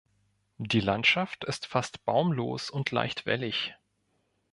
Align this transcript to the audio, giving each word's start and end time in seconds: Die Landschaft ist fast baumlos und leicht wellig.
Die 0.57 0.79
Landschaft 0.79 1.43
ist 1.43 1.67
fast 1.67 2.05
baumlos 2.05 2.71
und 2.71 2.89
leicht 2.89 3.27
wellig. 3.27 3.75